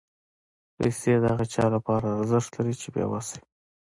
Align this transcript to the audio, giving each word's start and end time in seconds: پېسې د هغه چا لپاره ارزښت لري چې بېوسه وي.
پېسې 0.77 1.11
د 1.21 1.23
هغه 1.31 1.45
چا 1.53 1.65
لپاره 1.75 2.07
ارزښت 2.19 2.51
لري 2.57 2.73
چې 2.81 2.87
بېوسه 2.93 3.35
وي. 3.39 3.43